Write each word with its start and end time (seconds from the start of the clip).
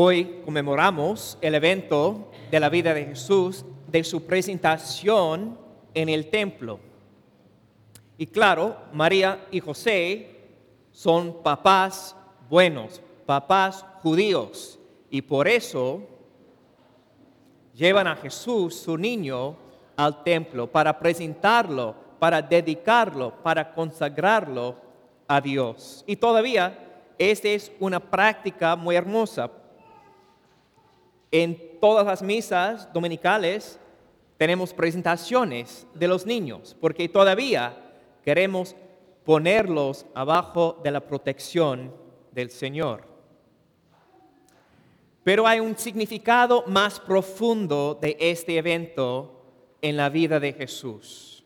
Hoy 0.00 0.42
conmemoramos 0.44 1.36
el 1.40 1.56
evento 1.56 2.30
de 2.52 2.60
la 2.60 2.68
vida 2.68 2.94
de 2.94 3.04
Jesús, 3.04 3.64
de 3.88 4.04
su 4.04 4.24
presentación 4.24 5.58
en 5.92 6.08
el 6.08 6.30
templo. 6.30 6.78
Y 8.16 8.28
claro, 8.28 8.76
María 8.92 9.44
y 9.50 9.58
José 9.58 10.50
son 10.92 11.42
papás 11.42 12.14
buenos, 12.48 13.02
papás 13.26 13.84
judíos, 14.00 14.78
y 15.10 15.20
por 15.20 15.48
eso 15.48 16.02
llevan 17.74 18.06
a 18.06 18.14
Jesús, 18.14 18.76
su 18.76 18.96
niño, 18.96 19.56
al 19.96 20.22
templo 20.22 20.70
para 20.70 20.96
presentarlo, 20.96 21.96
para 22.20 22.40
dedicarlo, 22.40 23.34
para 23.42 23.74
consagrarlo 23.74 24.76
a 25.26 25.40
Dios. 25.40 26.04
Y 26.06 26.14
todavía 26.14 27.02
esta 27.18 27.48
es 27.48 27.72
una 27.80 27.98
práctica 27.98 28.76
muy 28.76 28.94
hermosa. 28.94 29.50
En 31.30 31.78
todas 31.80 32.06
las 32.06 32.22
misas 32.22 32.92
dominicales 32.92 33.78
tenemos 34.36 34.72
presentaciones 34.72 35.86
de 35.94 36.08
los 36.08 36.24
niños, 36.24 36.76
porque 36.80 37.08
todavía 37.08 37.76
queremos 38.24 38.74
ponerlos 39.24 40.06
abajo 40.14 40.80
de 40.82 40.90
la 40.90 41.00
protección 41.00 41.92
del 42.32 42.50
Señor. 42.50 43.04
Pero 45.22 45.46
hay 45.46 45.60
un 45.60 45.76
significado 45.76 46.64
más 46.66 46.98
profundo 47.00 47.98
de 48.00 48.16
este 48.18 48.56
evento 48.56 49.42
en 49.82 49.96
la 49.96 50.08
vida 50.08 50.40
de 50.40 50.54
Jesús. 50.54 51.44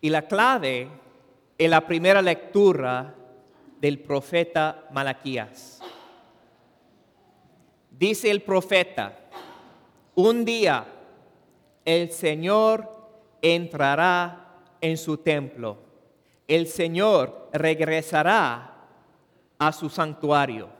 Y 0.00 0.08
la 0.08 0.22
clave 0.22 0.88
en 1.58 1.70
la 1.70 1.86
primera 1.86 2.22
lectura 2.22 3.14
del 3.80 4.00
profeta 4.00 4.88
Malaquías. 4.90 5.79
Dice 8.00 8.30
el 8.30 8.40
profeta, 8.40 9.14
un 10.14 10.42
día 10.42 10.86
el 11.84 12.10
Señor 12.10 12.88
entrará 13.42 14.56
en 14.80 14.96
su 14.96 15.18
templo, 15.18 15.76
el 16.48 16.66
Señor 16.66 17.50
regresará 17.52 18.86
a 19.58 19.72
su 19.72 19.90
santuario. 19.90 20.70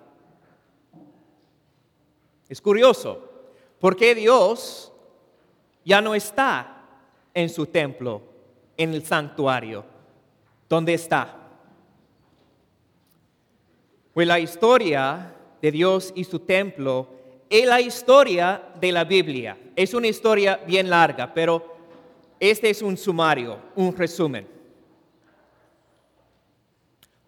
Es 2.48 2.58
curioso, 2.58 3.30
porque 3.78 4.14
Dios 4.14 4.90
ya 5.84 6.00
no 6.00 6.14
está 6.14 6.86
en 7.34 7.50
su 7.50 7.66
templo, 7.66 8.22
en 8.78 8.94
el 8.94 9.04
santuario. 9.04 9.84
¿Dónde 10.70 10.94
está? 10.94 11.36
Pues 14.14 14.26
la 14.26 14.40
historia 14.40 15.36
de 15.60 15.70
Dios 15.70 16.12
y 16.14 16.24
su 16.24 16.40
templo 16.40 17.19
es 17.50 17.66
la 17.66 17.80
historia 17.80 18.62
de 18.80 18.92
la 18.92 19.02
Biblia. 19.02 19.58
Es 19.74 19.92
una 19.92 20.06
historia 20.06 20.56
bien 20.64 20.88
larga, 20.88 21.34
pero 21.34 21.76
este 22.38 22.70
es 22.70 22.80
un 22.80 22.96
sumario, 22.96 23.58
un 23.74 23.94
resumen. 23.94 24.46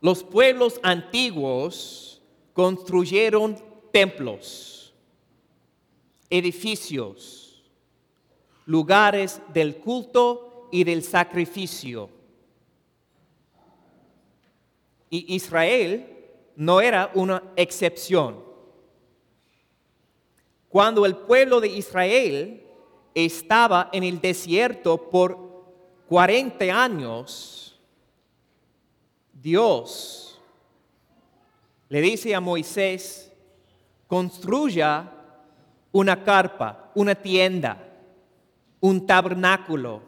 Los 0.00 0.22
pueblos 0.22 0.78
antiguos 0.82 2.22
construyeron 2.52 3.60
templos, 3.92 4.94
edificios, 6.30 7.64
lugares 8.64 9.40
del 9.52 9.76
culto 9.76 10.68
y 10.70 10.84
del 10.84 11.02
sacrificio. 11.02 12.08
Y 15.10 15.34
Israel 15.34 16.06
no 16.54 16.80
era 16.80 17.10
una 17.14 17.42
excepción. 17.56 18.51
Cuando 20.72 21.04
el 21.04 21.16
pueblo 21.16 21.60
de 21.60 21.68
Israel 21.68 22.62
estaba 23.14 23.90
en 23.92 24.04
el 24.04 24.22
desierto 24.22 25.10
por 25.10 25.38
40 26.08 26.64
años, 26.64 27.78
Dios 29.34 30.40
le 31.90 32.00
dice 32.00 32.34
a 32.34 32.40
Moisés, 32.40 33.30
construya 34.06 35.12
una 35.92 36.24
carpa, 36.24 36.90
una 36.94 37.14
tienda, 37.16 37.76
un 38.80 39.06
tabernáculo, 39.06 40.00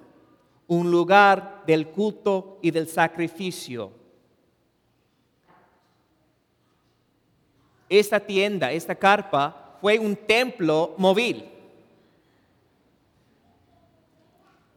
un 0.67 0.91
lugar 0.91 1.63
del 1.67 1.89
culto 1.89 2.59
y 2.63 2.71
del 2.71 2.89
sacrificio. 2.89 3.93
Esta 7.87 8.19
tienda, 8.19 8.73
esta 8.73 8.95
carpa, 8.95 9.64
fue 9.85 9.99
un 9.99 10.17
templo 10.17 10.95
móvil. 10.97 11.45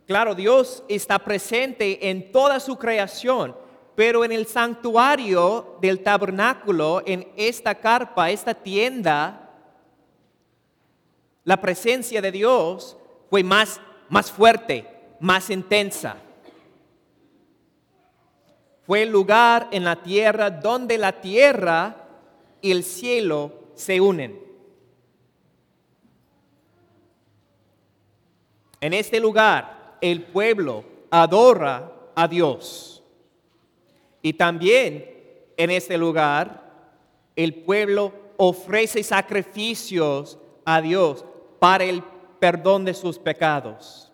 Claro, 0.06 0.36
Dios 0.36 0.84
está 0.90 1.18
presente 1.18 2.10
en 2.10 2.30
toda 2.30 2.60
su 2.60 2.76
creación, 2.76 3.56
pero 3.96 4.26
en 4.26 4.34
el 4.34 4.48
santuario 4.48 5.78
del 5.80 6.04
tabernáculo, 6.04 7.04
en 7.06 7.26
esta 7.38 7.76
carpa, 7.76 8.32
esta 8.32 8.54
tienda, 8.54 9.50
la 11.46 11.62
presencia 11.62 12.22
de 12.22 12.34
Dios 12.34 12.98
fue 13.30 13.44
más, 13.44 13.80
más 14.10 14.30
fuerte, 14.30 14.86
más 15.22 15.50
intensa. 15.50 16.18
Fue 18.86 19.04
el 19.04 19.10
lugar 19.10 19.70
en 19.72 19.86
la 19.86 20.04
tierra 20.04 20.50
donde 20.50 20.98
la 20.98 21.22
tierra 21.22 21.96
y 22.60 22.72
el 22.72 22.84
cielo 22.84 23.54
se 23.74 24.02
unen. 24.02 24.47
En 28.82 28.94
este 28.94 29.20
lugar 29.20 29.98
el 30.02 30.24
pueblo 30.24 30.84
adora 31.10 31.92
a 32.16 32.28
Dios. 32.28 33.04
Y 34.22 34.34
también 34.34 35.10
en 35.56 35.72
este 35.72 35.98
lugar 35.98 36.64
el 37.36 37.54
pueblo 37.54 38.14
ofrece 38.38 39.04
sacrificios 39.04 40.38
a 40.66 40.82
Dios 40.82 41.26
para 41.60 41.84
el 41.84 42.04
perdón 42.40 42.86
de 42.86 42.94
sus 42.94 43.18
pecados. 43.18 44.12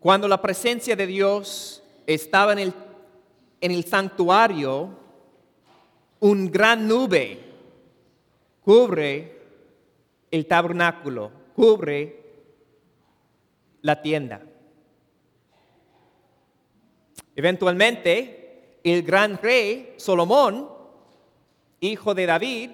Cuando 0.00 0.26
la 0.26 0.40
presencia 0.40 0.96
de 0.96 1.06
Dios 1.06 1.82
estaba 2.06 2.52
en 2.52 2.58
el 2.58 2.74
en 3.60 3.72
el 3.72 3.84
santuario, 3.84 4.88
un 6.20 6.50
gran 6.50 6.88
nube 6.88 7.38
cubre 8.64 9.39
el 10.30 10.46
tabernáculo, 10.46 11.30
cubre 11.54 12.20
la 13.82 14.00
tienda. 14.02 14.42
Eventualmente, 17.34 18.78
el 18.84 19.02
gran 19.02 19.38
rey 19.38 19.94
Salomón, 19.96 20.68
hijo 21.80 22.14
de 22.14 22.26
David, 22.26 22.70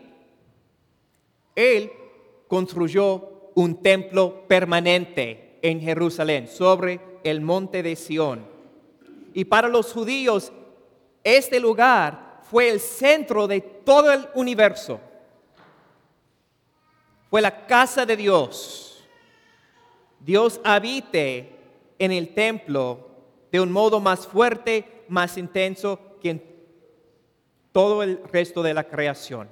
él 1.55 1.91
construyó 2.49 3.51
un 3.55 3.83
templo 3.83 4.47
permanente 4.47 5.59
en 5.63 5.81
Jerusalén, 5.81 6.49
sobre 6.49 7.01
el 7.25 7.41
monte 7.41 7.83
de 7.83 7.97
Sión. 7.97 8.47
Y 9.35 9.45
para 9.45 9.69
los 9.69 9.93
judíos 9.93 10.53
este 11.27 11.59
lugar 11.59 12.41
fue 12.49 12.69
el 12.69 12.79
centro 12.79 13.49
de 13.49 13.61
todo 13.61 14.13
el 14.13 14.29
universo. 14.35 15.01
Fue 17.31 17.41
la 17.41 17.67
casa 17.67 18.07
de 18.07 18.17
Dios. 18.17 19.05
Dios 20.21 20.61
habite 20.65 21.57
en 21.99 22.13
el 22.13 22.35
templo 22.35 23.09
de 23.51 23.61
un 23.61 23.71
modo 23.71 24.01
más 24.01 24.27
fuerte, 24.27 25.05
más 25.09 25.37
intenso 25.37 25.99
que 26.21 26.31
en 26.31 26.43
todo 27.73 28.03
el 28.03 28.21
resto 28.33 28.63
de 28.63 28.75
la 28.75 28.85
creación. 28.85 29.49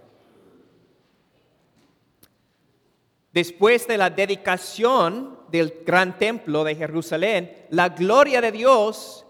Después 3.33 3.87
de 3.87 3.99
la 3.99 4.11
dedicación 4.11 5.39
del 5.51 5.83
gran 5.85 6.19
templo 6.19 6.65
de 6.65 6.77
Jerusalén, 6.77 7.67
la 7.71 7.89
gloria 7.89 8.41
de 8.41 8.53
Dios 8.53 9.27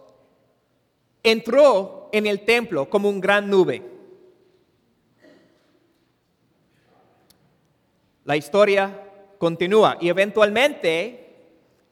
entró 1.23 2.11
en 2.13 2.27
el 2.27 2.45
templo 2.45 2.89
como 2.89 3.09
un 3.09 3.21
gran 3.21 3.49
nube. 3.49 3.94
La 8.25 8.37
historia 8.37 9.05
continúa. 9.39 9.99
Y 10.01 10.09
eventualmente 10.09 11.25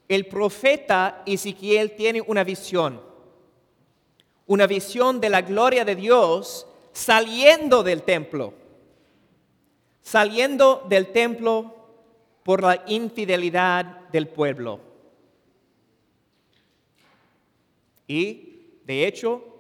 el 0.09 0.27
profeta 0.27 1.23
Ezequiel 1.27 1.95
tiene 1.97 2.21
una 2.21 2.45
visión, 2.45 3.01
una 4.47 4.67
visión 4.67 5.21
de 5.21 5.31
la 5.31 5.43
gloria 5.43 5.85
de 5.85 5.95
Dios 5.95 6.67
saliendo 6.93 7.83
del 7.83 8.03
templo, 8.03 8.55
saliendo 10.03 10.85
del 10.89 11.13
templo 11.13 11.75
por 12.43 12.63
la 12.63 12.83
infidelidad 12.87 14.09
del 14.11 14.29
pueblo. 14.29 14.81
Y, 18.07 18.81
de 18.85 19.07
hecho, 19.07 19.52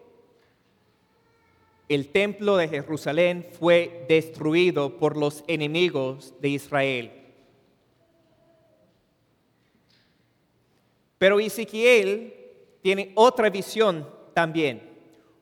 el 1.94 2.08
templo 2.08 2.56
de 2.56 2.68
Jerusalén 2.68 3.46
fue 3.58 4.04
destruido 4.08 4.98
por 4.98 5.16
los 5.16 5.42
enemigos 5.46 6.34
de 6.40 6.48
Israel. 6.50 7.12
Pero 11.18 11.40
Ezequiel 11.40 12.34
tiene 12.82 13.12
otra 13.14 13.50
visión 13.50 14.08
también, 14.34 14.82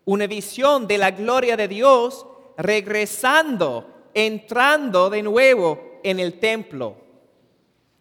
una 0.05 0.27
visión 0.27 0.87
de 0.87 0.99
la 0.99 1.11
gloria 1.11 1.57
de 1.57 1.69
Dios 1.69 2.27
regresando, 2.57 4.09
entrando 4.13 5.09
de 5.09 5.23
nuevo 5.23 6.01
en 6.03 6.21
el 6.21 6.39
templo. 6.39 6.97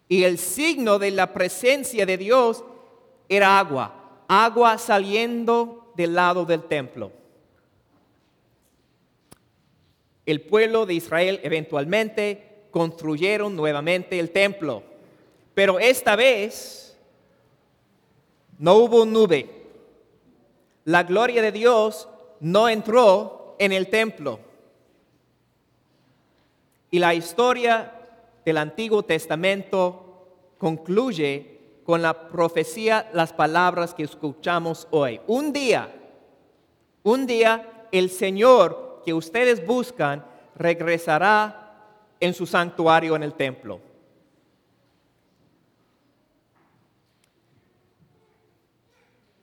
Y 0.08 0.24
el 0.24 0.38
signo 0.38 0.98
de 0.98 1.12
la 1.12 1.34
presencia 1.34 2.06
de 2.06 2.18
Dios 2.18 2.64
era 3.30 3.60
agua, 3.60 4.24
agua 4.28 4.78
saliendo 4.78 5.94
del 5.96 6.16
lado 6.16 6.46
del 6.46 6.64
templo. 6.64 7.19
El 10.30 10.42
pueblo 10.42 10.86
de 10.86 10.94
Israel 10.94 11.40
eventualmente 11.42 12.68
construyeron 12.70 13.56
nuevamente 13.56 14.20
el 14.20 14.30
templo, 14.30 14.84
pero 15.56 15.80
esta 15.80 16.16
vez 16.16 16.96
no 18.60 18.76
hubo 18.76 19.08
nube. 19.08 19.50
La 20.86 21.02
gloria 21.02 21.42
de 21.42 21.52
Dios 21.52 22.08
no 22.42 22.70
entró 22.70 23.56
en 23.58 23.72
el 23.72 23.88
templo. 23.88 24.40
Y 26.92 27.00
la 27.00 27.16
historia 27.16 27.92
del 28.46 28.58
Antiguo 28.58 29.02
Testamento 29.02 30.28
concluye 30.60 31.58
con 31.84 32.04
la 32.04 32.30
profecía, 32.30 33.10
las 33.14 33.34
palabras 33.34 33.96
que 33.96 34.04
escuchamos 34.04 34.88
hoy. 34.92 35.22
Un 35.26 35.52
día, 35.52 35.92
un 37.02 37.26
día 37.26 37.88
el 37.92 38.12
Señor 38.12 38.89
que 39.04 39.14
ustedes 39.14 39.66
buscan 39.66 40.26
regresará 40.56 41.74
en 42.20 42.34
su 42.34 42.46
santuario 42.46 43.16
en 43.16 43.24
el 43.24 43.34
templo. 43.34 43.80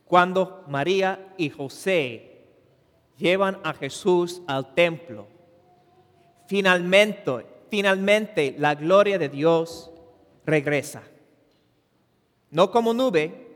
Cuando 0.05 0.65
María 0.69 1.35
y 1.37 1.51
José 1.51 2.45
llevan 3.17 3.59
a 3.65 3.73
Jesús 3.73 4.43
al 4.47 4.75
templo, 4.75 5.27
finalmente 6.47 7.57
finalmente 7.71 8.55
la 8.59 8.75
gloria 8.75 9.19
de 9.19 9.29
Dios 9.29 9.91
regresa. 10.45 11.03
No 12.51 12.71
como 12.71 12.95
nube, 12.95 13.49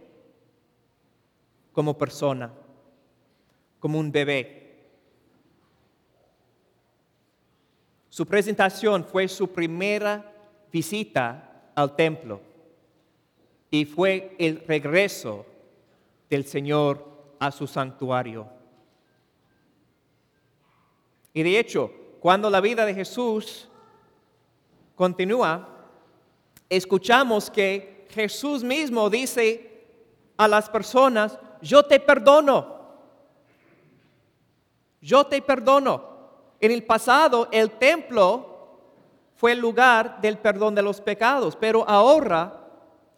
como 1.73 1.97
persona, 1.97 2.53
como 3.79 3.99
un 3.99 4.11
bebé. 4.13 4.60
Su 8.11 8.27
presentación 8.27 9.05
fue 9.05 9.29
su 9.29 9.53
primera 9.53 10.33
visita 10.73 11.71
al 11.77 11.95
templo 11.95 12.41
y 13.71 13.85
fue 13.85 14.35
el 14.39 14.65
regreso 14.67 15.47
del 16.29 16.45
Señor 16.45 17.07
a 17.39 17.53
su 17.53 17.69
santuario. 17.69 18.49
Y 21.33 21.45
de 21.45 21.59
hecho, 21.59 21.93
cuando 22.19 22.51
la 22.51 22.61
vida 22.61 22.85
de 22.85 22.95
Jesús 22.95 23.69
continúa, 24.97 25.69
escuchamos 26.69 27.49
que 27.49 28.09
Jesús 28.11 28.65
mismo 28.65 29.09
dice 29.09 29.87
a 30.37 30.49
las 30.49 30.69
personas, 30.69 31.39
yo 31.63 31.85
te 31.85 32.01
perdono, 32.01 32.81
yo 35.01 35.25
te 35.25 35.41
perdono. 35.41 36.11
En 36.61 36.71
el 36.71 36.85
pasado 36.85 37.49
el 37.51 37.71
templo 37.73 38.47
fue 39.35 39.53
el 39.53 39.59
lugar 39.59 40.21
del 40.21 40.39
perdón 40.39 40.75
de 40.75 40.83
los 40.83 41.01
pecados, 41.01 41.57
pero 41.57 41.89
ahora 41.89 42.69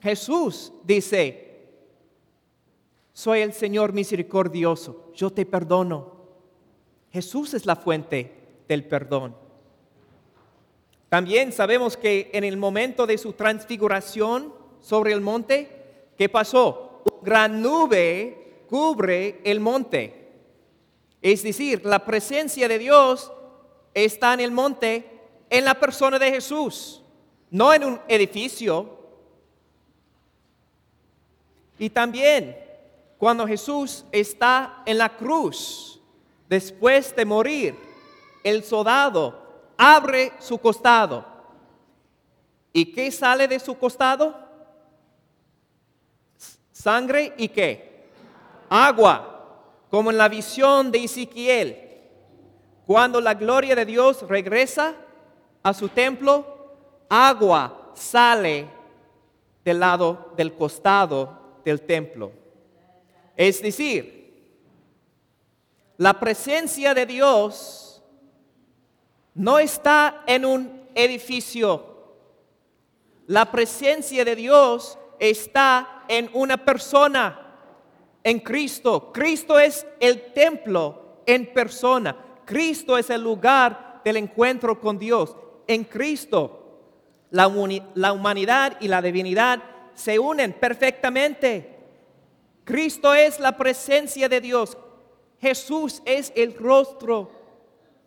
Jesús 0.01 0.73
dice, 0.85 1.67
soy 3.13 3.41
el 3.41 3.53
Señor 3.53 3.93
misericordioso, 3.93 5.11
yo 5.15 5.31
te 5.31 5.45
perdono. 5.45 6.13
Jesús 7.11 7.53
es 7.55 7.67
la 7.67 7.77
fuente 7.77 8.33
del 8.69 8.85
perdón. 8.85 9.37
También 11.09 11.53
sabemos 11.53 11.97
que 11.97 12.31
en 12.33 12.45
el 12.45 12.57
momento 12.57 13.07
de 13.07 13.19
su 13.19 13.35
transfiguración 13.35 14.55
sobre 14.81 15.13
el 15.13 15.21
monte, 15.21 15.69
¿qué 16.17 16.29
pasó? 16.29 17.03
Gran 17.21 17.61
nube 17.61 18.65
cubre 18.69 19.41
el 19.45 19.61
monte. 19.61 20.22
Es 21.23 21.45
decir, 21.45 21.87
la 21.87 22.05
presencia 22.05 22.67
de 22.67 22.79
Dios 22.79 23.33
está 23.95 24.35
en 24.35 24.41
el 24.41 24.51
monte, 24.51 25.21
en 25.49 25.65
la 25.65 25.75
persona 25.75 26.19
de 26.19 26.33
Jesús, 26.33 27.01
no 27.49 27.73
en 27.73 27.85
un 27.85 28.01
edificio. 28.09 28.99
Y 31.79 31.89
también 31.91 32.57
cuando 33.19 33.47
Jesús 33.47 34.05
está 34.11 34.83
en 34.85 34.99
la 34.99 35.17
cruz, 35.17 36.01
después 36.49 37.15
de 37.15 37.25
morir, 37.25 37.77
el 38.43 38.65
soldado 38.65 39.71
abre 39.79 40.33
su 40.41 40.59
costado. 40.59 41.25
¿Y 42.73 42.87
qué 42.87 43.13
sale 43.13 43.47
de 43.47 43.61
su 43.61 43.79
costado? 43.79 44.35
Sangre 46.73 47.33
y 47.37 47.49
qué? 47.49 48.09
Agua, 48.69 49.32
como 49.93 50.11
en 50.11 50.17
la 50.17 50.31
visión 50.31 50.91
de 50.91 51.05
Ezequiel. 51.05 51.77
Cuando 52.87 53.21
la 53.21 53.35
gloria 53.35 53.77
de 53.77 53.85
Dios 53.85 54.27
regresa 54.27 54.95
a 55.63 55.75
su 55.75 55.91
templo, 55.91 56.47
agua 57.11 57.93
sale 57.93 58.69
del 59.63 59.79
lado 59.79 60.33
del 60.35 60.55
costado 60.55 61.61
del 61.63 61.83
templo. 61.83 62.33
Es 63.37 63.61
decir, 63.61 64.33
la 65.99 66.19
presencia 66.19 66.95
de 66.95 67.05
Dios 67.05 68.03
no 69.35 69.59
está 69.59 70.23
en 70.27 70.47
un 70.47 70.89
edificio. 70.95 72.15
La 73.27 73.53
presencia 73.53 74.25
de 74.25 74.37
Dios 74.37 74.99
está 75.19 76.05
en 76.09 76.31
una 76.33 76.57
persona, 76.57 77.42
en 78.25 78.41
Cristo. 78.41 79.13
Cristo 79.13 79.59
es 79.59 79.87
el 80.01 80.33
templo 80.33 81.23
en 81.27 81.53
persona. 81.53 82.17
Cristo 82.45 82.99
es 82.99 83.11
el 83.11 83.23
lugar 83.23 84.01
del 84.05 84.17
encuentro 84.17 84.81
con 84.81 84.99
Dios. 84.99 85.37
En 85.67 85.85
Cristo 85.85 86.63
la, 87.31 87.47
humanidad 87.47 88.77
y 88.81 88.89
la 88.89 89.01
divinidad 89.01 89.63
se 89.95 90.19
unen 90.19 90.53
perfectamente. 90.53 91.79
Cristo 92.65 93.15
es 93.15 93.41
la 93.41 93.57
presencia 93.57 94.29
de 94.29 94.41
Dios. 94.41 94.77
Jesús 95.41 96.03
es 96.05 96.33
el 96.37 96.55
rostro 96.57 97.31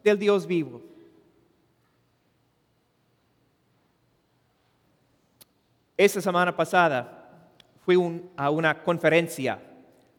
del 0.03 0.17
Dios 0.17 0.45
vivo. 0.47 0.81
Esta 5.97 6.21
semana 6.21 6.55
pasada 6.55 7.49
fui 7.85 7.95
a 8.35 8.49
una 8.49 8.83
conferencia 8.83 9.59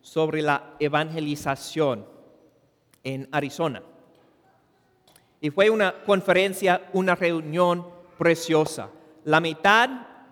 sobre 0.06 0.40
la 0.40 0.76
evangelización 0.78 2.06
en 3.02 3.28
Arizona. 3.32 3.82
Y 5.40 5.50
fue 5.50 5.68
una 5.68 6.04
conferencia, 6.04 6.88
una 6.92 7.16
reunión 7.16 7.84
preciosa. 8.16 8.88
La 9.24 9.40
mitad 9.40 9.88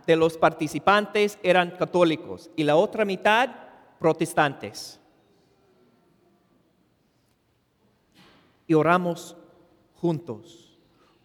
de 0.07 0.15
los 0.15 0.39
participantes 0.39 1.41
eran 1.43 1.73
católicos 1.73 2.53
y 2.55 2.63
la 2.63 2.77
otra 2.77 3.05
mitad 3.05 3.51
protestantes. 3.99 5.01
Y 8.69 8.75
oramos 8.75 9.37
juntos, 9.97 10.79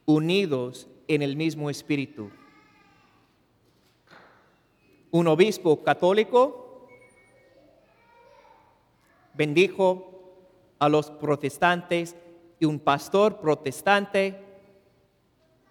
unidos 0.06 0.88
en 1.08 1.22
el 1.22 1.36
mismo 1.36 1.70
espíritu 1.70 2.32
un 5.12 5.28
obispo 5.28 5.84
católico 5.84 6.69
bendijo 9.40 10.36
a 10.80 10.90
los 10.90 11.10
protestantes 11.10 12.14
y 12.60 12.66
un 12.66 12.78
pastor 12.78 13.40
protestante 13.40 14.38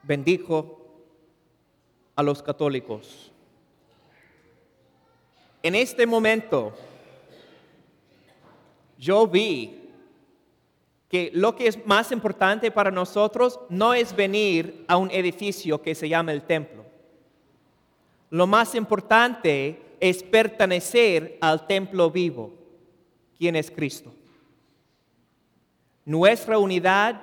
bendijo 0.03 0.81
a 2.17 2.23
los 2.23 2.43
católicos. 2.43 3.31
En 5.63 5.75
este 5.75 6.07
momento 6.07 6.73
yo 8.97 9.27
vi 9.27 9.91
que 11.11 11.31
lo 11.35 11.55
que 11.55 11.67
es 11.67 11.87
más 11.87 12.11
importante 12.11 12.71
para 12.71 12.91
nosotros 12.91 13.61
no 13.69 13.93
es 13.93 14.17
venir 14.17 14.87
a 14.89 14.97
un 14.97 15.11
edificio 15.11 15.83
que 15.83 15.95
se 15.95 16.09
llama 16.09 16.33
el 16.33 16.41
templo. 16.41 16.87
Lo 18.31 18.47
más 18.47 18.75
importante 18.75 19.83
es 20.01 20.23
pertenecer 20.23 21.37
al 21.43 21.67
templo 21.67 22.11
vivo, 22.11 22.59
quien 23.39 23.57
es 23.57 23.71
Cristo. 23.71 24.13
Nuestra 26.05 26.59
unidad 26.59 27.21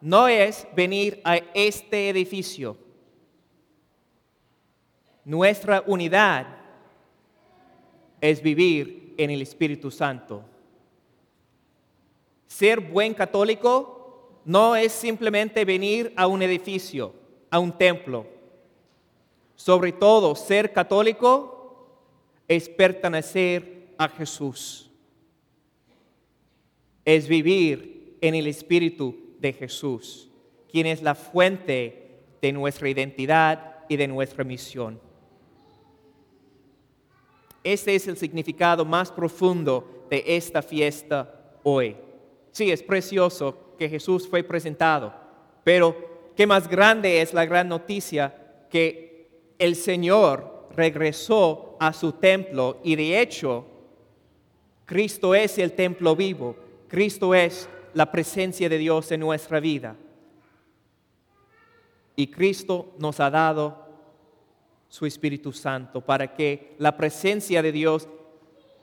no 0.00 0.28
es 0.28 0.66
venir 0.74 1.20
a 1.24 1.36
este 1.54 2.08
edificio. 2.08 2.76
Nuestra 5.24 5.82
unidad 5.86 6.46
es 8.20 8.40
vivir 8.42 9.14
en 9.18 9.30
el 9.30 9.42
Espíritu 9.42 9.90
Santo. 9.90 10.44
Ser 12.46 12.80
buen 12.80 13.12
católico 13.12 14.40
no 14.44 14.74
es 14.74 14.92
simplemente 14.92 15.64
venir 15.64 16.12
a 16.16 16.26
un 16.26 16.40
edificio, 16.42 17.12
a 17.50 17.58
un 17.58 17.76
templo. 17.76 18.26
Sobre 19.54 19.92
todo, 19.92 20.34
ser 20.34 20.72
católico 20.72 21.86
es 22.46 22.68
pertenecer 22.68 23.94
a 23.98 24.08
Jesús. 24.08 24.87
Es 27.08 27.26
vivir 27.26 28.18
en 28.20 28.34
el 28.34 28.46
Espíritu 28.46 29.16
de 29.38 29.54
Jesús, 29.54 30.28
quien 30.70 30.84
es 30.84 31.00
la 31.00 31.14
fuente 31.14 32.18
de 32.42 32.52
nuestra 32.52 32.86
identidad 32.90 33.76
y 33.88 33.96
de 33.96 34.06
nuestra 34.06 34.44
misión. 34.44 35.00
Este 37.64 37.94
es 37.94 38.06
el 38.08 38.18
significado 38.18 38.84
más 38.84 39.10
profundo 39.10 40.04
de 40.10 40.22
esta 40.26 40.60
fiesta 40.60 41.54
hoy. 41.62 41.96
Sí, 42.52 42.70
es 42.70 42.82
precioso 42.82 43.74
que 43.78 43.88
Jesús 43.88 44.28
fue 44.28 44.42
presentado, 44.42 45.14
pero 45.64 45.96
qué 46.36 46.46
más 46.46 46.68
grande 46.68 47.22
es 47.22 47.32
la 47.32 47.46
gran 47.46 47.70
noticia 47.70 48.66
que 48.68 49.54
el 49.58 49.76
Señor 49.76 50.68
regresó 50.76 51.74
a 51.80 51.94
su 51.94 52.12
templo 52.12 52.80
y 52.84 52.96
de 52.96 53.18
hecho 53.18 53.64
Cristo 54.84 55.34
es 55.34 55.56
el 55.56 55.72
templo 55.72 56.14
vivo, 56.14 56.67
Cristo 56.88 57.34
es 57.34 57.68
la 57.94 58.10
presencia 58.10 58.68
de 58.68 58.78
Dios 58.78 59.12
en 59.12 59.20
nuestra 59.20 59.60
vida. 59.60 59.96
Y 62.16 62.28
Cristo 62.28 62.94
nos 62.98 63.20
ha 63.20 63.30
dado 63.30 63.86
su 64.88 65.06
Espíritu 65.06 65.52
Santo 65.52 66.00
para 66.00 66.34
que 66.34 66.74
la 66.78 66.96
presencia 66.96 67.62
de 67.62 67.72
Dios 67.72 68.08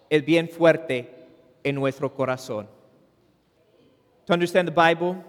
es 0.09 0.23
bien 0.23 0.47
fuerte 0.47 1.27
en 1.63 1.75
nuestro 1.75 2.13
corazón. 2.13 2.67
To 4.27 4.33
understand 4.33 4.67
the 4.67 4.71
Bible, 4.71 5.23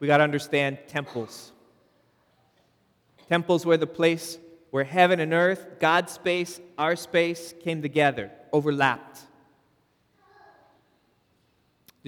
we 0.00 0.06
got 0.06 0.18
to 0.18 0.24
understand 0.24 0.78
temples. 0.88 1.52
Temples 3.28 3.64
were 3.64 3.76
the 3.76 3.86
place 3.86 4.38
where 4.70 4.84
heaven 4.84 5.20
and 5.20 5.32
earth, 5.32 5.80
God's 5.80 6.12
space, 6.12 6.60
our 6.76 6.96
space 6.96 7.54
came 7.62 7.82
together, 7.82 8.30
overlapped. 8.52 9.27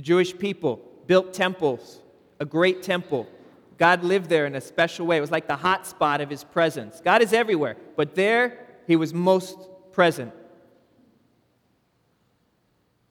The 0.00 0.06
Jewish 0.06 0.38
people 0.38 0.80
built 1.06 1.34
temples, 1.34 2.00
a 2.38 2.46
great 2.46 2.82
temple. 2.82 3.28
God 3.76 4.02
lived 4.02 4.30
there 4.30 4.46
in 4.46 4.54
a 4.54 4.60
special 4.62 5.06
way. 5.06 5.18
It 5.18 5.20
was 5.20 5.30
like 5.30 5.46
the 5.46 5.56
hot 5.56 5.86
spot 5.86 6.22
of 6.22 6.30
his 6.30 6.42
presence. 6.42 7.02
God 7.04 7.20
is 7.20 7.34
everywhere, 7.34 7.76
but 7.96 8.14
there 8.14 8.66
he 8.86 8.96
was 8.96 9.12
most 9.12 9.58
present. 9.92 10.32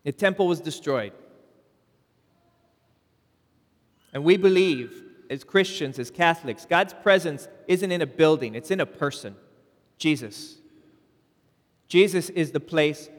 The 0.04 0.12
temple 0.12 0.48
was 0.48 0.62
destroyed. 0.62 1.14
And 4.12 4.24
we 4.24 4.36
believe, 4.36 5.04
as 5.30 5.44
Christians, 5.44 6.00
as 6.00 6.10
Catholics, 6.10 6.66
God's 6.66 6.96
presence 7.04 7.48
isn't 7.68 7.92
in 7.92 8.02
a 8.02 8.08
building, 8.08 8.56
it's 8.56 8.72
in 8.72 8.80
a 8.80 8.88
person 8.88 9.36
Jesus. 10.00 10.58
Jesus 11.88 12.32
is 12.32 12.50
the 12.50 12.60
place 12.60 13.10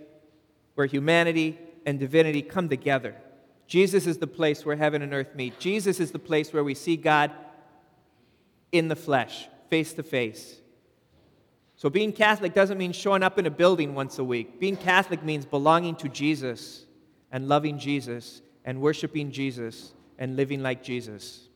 where 0.74 0.88
humanity 0.88 1.56
and 1.86 2.00
divinity 2.00 2.42
come 2.42 2.68
together. 2.68 3.14
Jesus 3.70 4.08
is 4.08 4.18
the 4.18 4.26
place 4.26 4.66
where 4.66 4.74
heaven 4.74 5.00
and 5.00 5.14
earth 5.14 5.36
meet. 5.36 5.60
Jesus 5.60 6.00
is 6.00 6.10
the 6.10 6.18
place 6.18 6.52
where 6.52 6.64
we 6.64 6.74
see 6.74 6.96
God 6.96 7.30
in 8.72 8.88
the 8.88 8.96
flesh, 8.96 9.46
face 9.68 9.92
to 9.92 10.02
face. 10.02 10.60
So, 11.76 11.88
being 11.88 12.12
Catholic 12.12 12.52
doesn't 12.52 12.78
mean 12.78 12.90
showing 12.90 13.22
up 13.22 13.38
in 13.38 13.46
a 13.46 13.50
building 13.50 13.94
once 13.94 14.18
a 14.18 14.24
week. 14.24 14.58
Being 14.58 14.76
Catholic 14.76 15.22
means 15.22 15.46
belonging 15.46 15.94
to 15.96 16.08
Jesus 16.08 16.84
and 17.30 17.46
loving 17.46 17.78
Jesus 17.78 18.42
and 18.64 18.80
worshiping 18.80 19.30
Jesus 19.30 19.94
and 20.18 20.34
living 20.34 20.64
like 20.64 20.82
Jesus. 20.82 21.48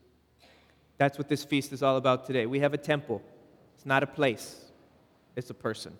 That's 0.97 1.17
what 1.17 1.27
this 1.27 1.43
feast 1.43 1.73
is 1.73 1.83
all 1.83 1.97
about 1.97 2.25
today. 2.25 2.45
We 2.45 2.61
have 2.61 2.73
a 2.73 2.77
temple, 2.77 3.21
it's 3.75 3.85
not 3.85 4.03
a 4.03 4.07
place, 4.07 4.55
it's 5.35 5.49
a 5.49 5.53
person. 5.53 5.91